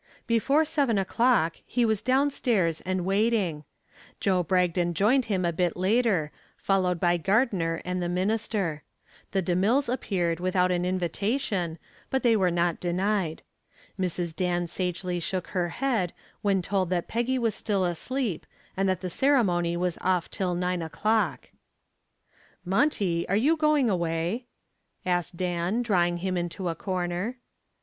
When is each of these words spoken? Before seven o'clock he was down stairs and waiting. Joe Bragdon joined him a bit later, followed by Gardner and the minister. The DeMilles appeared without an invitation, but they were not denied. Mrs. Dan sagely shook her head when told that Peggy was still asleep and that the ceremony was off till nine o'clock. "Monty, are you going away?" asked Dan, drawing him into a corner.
Before 0.25 0.65
seven 0.65 0.97
o'clock 0.97 1.57
he 1.63 1.85
was 1.85 2.01
down 2.01 2.31
stairs 2.31 2.81
and 2.87 3.05
waiting. 3.05 3.65
Joe 4.19 4.41
Bragdon 4.41 4.95
joined 4.95 5.25
him 5.25 5.45
a 5.45 5.53
bit 5.53 5.77
later, 5.77 6.31
followed 6.57 6.99
by 6.99 7.17
Gardner 7.17 7.83
and 7.85 8.01
the 8.01 8.09
minister. 8.09 8.81
The 9.29 9.43
DeMilles 9.43 9.93
appeared 9.93 10.39
without 10.39 10.71
an 10.71 10.85
invitation, 10.85 11.77
but 12.09 12.23
they 12.23 12.35
were 12.35 12.49
not 12.49 12.79
denied. 12.79 13.43
Mrs. 13.99 14.35
Dan 14.35 14.65
sagely 14.65 15.19
shook 15.19 15.49
her 15.49 15.69
head 15.69 16.13
when 16.41 16.63
told 16.63 16.89
that 16.89 17.07
Peggy 17.07 17.37
was 17.37 17.53
still 17.53 17.85
asleep 17.85 18.47
and 18.75 18.89
that 18.89 19.01
the 19.01 19.07
ceremony 19.11 19.77
was 19.77 19.99
off 20.01 20.31
till 20.31 20.55
nine 20.55 20.81
o'clock. 20.81 21.51
"Monty, 22.65 23.29
are 23.29 23.35
you 23.37 23.55
going 23.55 23.87
away?" 23.87 24.47
asked 25.05 25.37
Dan, 25.37 25.83
drawing 25.83 26.17
him 26.17 26.37
into 26.37 26.69
a 26.69 26.73
corner. 26.73 27.37